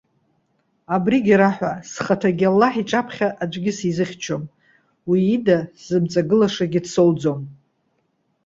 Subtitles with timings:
[0.95, 4.43] Абригьы раҳәа:- Схаҭагьы Аллаҳ иҿаԥхьа аӡәгьы сизыхьчом.
[5.09, 7.41] Уи ида сзымҵагылашагьы дсоуӡом.